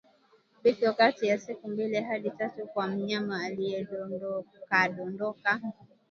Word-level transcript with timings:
Vifo 0.63 0.93
kati 0.93 1.27
ya 1.27 1.39
siku 1.39 1.67
mbili 1.69 2.01
hadi 2.03 2.29
tatu 2.29 2.67
kwa 2.67 2.87
mnyama 2.87 3.43
aliyedondokadondoka 3.45 5.59